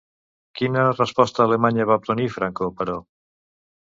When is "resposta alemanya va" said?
0.93-1.99